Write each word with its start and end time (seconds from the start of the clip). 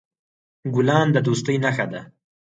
ګلان 0.75 1.07
د 1.13 1.17
دوستی 1.27 1.55
نښه 1.63 1.85
ده. 1.91 2.01